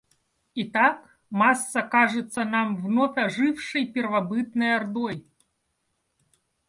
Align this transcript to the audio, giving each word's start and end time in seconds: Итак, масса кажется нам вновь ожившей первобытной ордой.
Итак, 0.55 1.07
масса 1.29 1.83
кажется 1.83 2.43
нам 2.43 2.75
вновь 2.75 3.17
ожившей 3.17 3.85
первобытной 3.85 4.75
ордой. 4.75 5.27